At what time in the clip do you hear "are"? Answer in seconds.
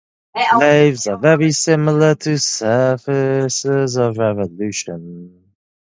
1.05-1.17